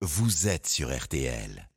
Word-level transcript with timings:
vous 0.00 0.46
êtes 0.46 0.68
sur 0.68 0.96
RTL. 0.96 1.67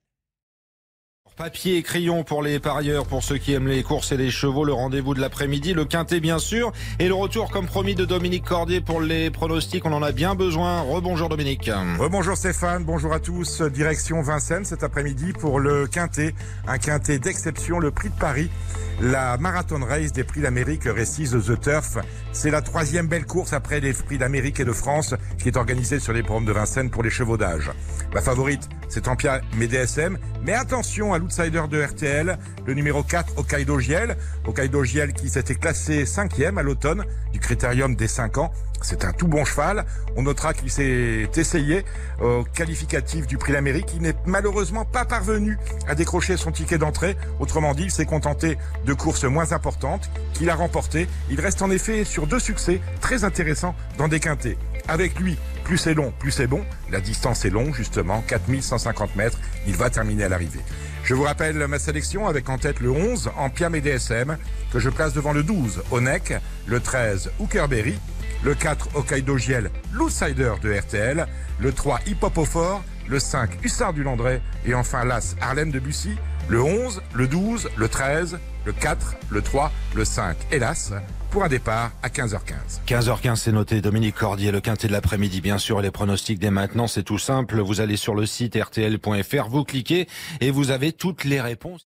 Papier 1.41 1.77
et 1.77 1.81
crayon 1.81 2.23
pour 2.23 2.43
les 2.43 2.59
parieurs, 2.59 3.07
pour 3.07 3.23
ceux 3.23 3.39
qui 3.39 3.53
aiment 3.53 3.67
les 3.67 3.81
courses 3.81 4.11
et 4.11 4.17
les 4.17 4.29
chevaux, 4.29 4.63
le 4.63 4.73
rendez-vous 4.73 5.15
de 5.15 5.19
l'après-midi, 5.19 5.73
le 5.73 5.85
quintet 5.85 6.19
bien 6.19 6.37
sûr, 6.37 6.71
et 6.99 7.07
le 7.07 7.15
retour 7.15 7.49
comme 7.49 7.65
promis 7.65 7.95
de 7.95 8.05
Dominique 8.05 8.45
Cordier 8.45 8.79
pour 8.79 9.01
les 9.01 9.31
pronostics, 9.31 9.83
on 9.83 9.91
en 9.91 10.03
a 10.03 10.11
bien 10.11 10.35
besoin. 10.35 10.81
Rebonjour 10.81 11.29
Dominique. 11.29 11.71
Rebonjour 11.97 12.37
Stéphane, 12.37 12.83
bonjour 12.83 13.11
à 13.11 13.19
tous. 13.19 13.63
Direction 13.63 14.21
Vincennes 14.21 14.65
cet 14.65 14.83
après-midi 14.83 15.33
pour 15.33 15.59
le 15.59 15.87
quintet, 15.87 16.35
un 16.67 16.77
quintet 16.77 17.17
d'exception, 17.17 17.79
le 17.79 17.89
prix 17.89 18.09
de 18.09 18.19
Paris, 18.19 18.51
la 19.01 19.35
marathon 19.37 19.83
race 19.83 20.11
des 20.11 20.23
prix 20.23 20.41
d'Amérique 20.41 20.83
Récise 20.83 21.31
The 21.31 21.59
Turf. 21.59 21.97
C'est 22.33 22.51
la 22.51 22.61
troisième 22.61 23.07
belle 23.07 23.25
course 23.25 23.53
après 23.53 23.79
les 23.79 23.93
prix 23.93 24.19
d'Amérique 24.19 24.59
et 24.59 24.65
de 24.65 24.73
France 24.73 25.15
qui 25.39 25.47
est 25.47 25.57
organisée 25.57 25.99
sur 25.99 26.13
les 26.13 26.21
programmes 26.21 26.45
de 26.45 26.51
Vincennes 26.51 26.91
pour 26.91 27.01
les 27.01 27.09
chevaux 27.09 27.37
d'âge. 27.37 27.71
La 28.13 28.21
favorite, 28.21 28.69
c'est 28.91 29.01
Tampia 29.01 29.39
DSM, 29.57 30.17
mais 30.43 30.53
attention 30.53 31.13
à 31.13 31.17
l'outsider 31.17 31.63
de 31.69 31.81
RTL, 31.81 32.37
le 32.65 32.73
numéro 32.73 33.03
4, 33.03 33.37
Hokkaido 33.37 33.79
Giel. 33.79 34.17
Hokkaido 34.45 34.83
Giel 34.83 35.13
qui 35.13 35.29
s'était 35.29 35.55
classé 35.55 36.05
cinquième 36.05 36.57
à 36.57 36.61
l'automne 36.61 37.05
du 37.31 37.39
critérium 37.39 37.95
des 37.95 38.09
5 38.09 38.37
ans. 38.37 38.51
C'est 38.81 39.05
un 39.05 39.13
tout 39.13 39.27
bon 39.27 39.45
cheval. 39.45 39.85
On 40.17 40.23
notera 40.23 40.53
qu'il 40.53 40.69
s'est 40.69 41.29
essayé 41.35 41.85
au 42.21 42.43
qualificatif 42.43 43.27
du 43.27 43.37
prix 43.37 43.53
d'Amérique. 43.53 43.91
Il 43.95 44.01
n'est 44.01 44.15
malheureusement 44.25 44.83
pas 44.83 45.05
parvenu 45.05 45.57
à 45.87 45.95
décrocher 45.95 46.35
son 46.35 46.51
ticket 46.51 46.77
d'entrée. 46.77 47.15
Autrement 47.39 47.73
dit, 47.73 47.83
il 47.83 47.91
s'est 47.91 48.05
contenté 48.05 48.57
de 48.85 48.93
courses 48.93 49.23
moins 49.23 49.53
importantes 49.53 50.09
qu'il 50.33 50.49
a 50.49 50.55
remportées. 50.55 51.07
Il 51.29 51.39
reste 51.39 51.61
en 51.61 51.71
effet 51.71 52.03
sur 52.03 52.27
deux 52.27 52.39
succès 52.39 52.81
très 52.99 53.23
intéressants 53.23 53.75
dans 53.97 54.07
des 54.07 54.19
quintés. 54.19 54.57
Avec 54.87 55.19
lui, 55.19 55.37
plus 55.71 55.77
c'est 55.77 55.93
long, 55.93 56.11
plus 56.19 56.31
c'est 56.31 56.47
bon. 56.47 56.65
La 56.89 56.99
distance 56.99 57.45
est 57.45 57.49
longue, 57.49 57.73
justement, 57.73 58.21
4150 58.27 59.15
mètres. 59.15 59.39
Il 59.67 59.77
va 59.77 59.89
terminer 59.89 60.25
à 60.25 60.27
l'arrivée. 60.27 60.59
Je 61.05 61.13
vous 61.13 61.23
rappelle 61.23 61.65
ma 61.65 61.79
sélection 61.79 62.27
avec 62.27 62.49
en 62.49 62.57
tête 62.57 62.81
le 62.81 62.91
11, 62.91 63.31
Ampiam 63.37 63.73
et 63.73 63.79
DSM, 63.79 64.37
que 64.73 64.79
je 64.79 64.89
place 64.89 65.13
devant 65.13 65.31
le 65.31 65.43
12, 65.43 65.81
Onek, 65.91 66.33
le 66.65 66.81
13, 66.81 67.31
Hookerberry, 67.39 67.97
le 68.43 68.55
4, 68.55 68.95
Hokkaido 68.95 69.37
Giel, 69.37 69.69
l'outsider 69.91 70.53
de 70.61 70.73
RTL, 70.73 71.27
le 71.59 71.71
3, 71.71 71.99
Hip 72.07 72.17
Hop 72.21 72.37
au 72.37 72.45
fort, 72.45 72.83
le 73.07 73.19
5, 73.19 73.63
Hussard 73.63 73.93
du 73.93 74.03
Landré, 74.03 74.41
et 74.65 74.73
enfin 74.73 75.05
l'As, 75.05 75.35
Harlem 75.41 75.71
de 75.71 75.79
Bussy, 75.79 76.15
le 76.47 76.61
11, 76.61 77.01
le 77.13 77.27
12, 77.27 77.69
le 77.75 77.87
13, 77.87 78.39
le 78.65 78.73
4, 78.73 79.15
le 79.29 79.41
3, 79.41 79.71
le 79.95 80.05
5, 80.05 80.35
hélas, 80.51 80.93
pour 81.29 81.43
un 81.43 81.47
départ 81.47 81.91
à 82.03 82.09
15h15. 82.09 82.81
15h15, 82.85 83.35
c'est 83.37 83.51
noté. 83.53 83.79
Dominique 83.79 84.15
Cordier, 84.15 84.51
le 84.51 84.59
quintet 84.59 84.87
de 84.87 84.91
l'après-midi, 84.91 85.39
bien 85.39 85.57
sûr. 85.57 85.81
Les 85.81 85.91
pronostics 85.91 86.39
dès 86.39 86.51
maintenant, 86.51 86.87
c'est 86.87 87.03
tout 87.03 87.19
simple. 87.19 87.61
Vous 87.61 87.79
allez 87.79 87.95
sur 87.95 88.15
le 88.15 88.25
site 88.25 88.57
rtl.fr, 88.57 89.47
vous 89.47 89.63
cliquez 89.63 90.09
et 90.41 90.51
vous 90.51 90.71
avez 90.71 90.91
toutes 90.91 91.23
les 91.23 91.39
réponses. 91.39 91.87